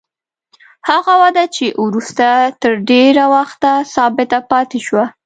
هغه 0.89 1.13
وده 1.23 1.43
چې 1.55 1.65
وروسته 1.85 2.27
تر 2.61 2.73
ډېره 2.89 3.23
وخته 3.35 3.71
ثابته 3.95 4.39
پاتې 4.51 4.79
شوه. 4.87 5.05